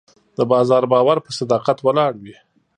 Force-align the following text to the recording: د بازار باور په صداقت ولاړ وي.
د 0.37 0.39
بازار 0.51 0.83
باور 0.91 1.17
په 1.25 1.31
صداقت 1.39 1.77
ولاړ 1.81 2.13
وي. 2.23 2.35